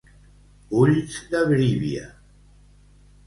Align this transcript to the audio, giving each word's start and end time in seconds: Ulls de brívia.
Ulls 0.77 1.17
de 1.33 1.41
brívia. 1.51 2.07